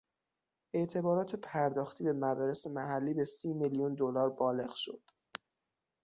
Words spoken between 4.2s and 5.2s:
بالغ شد.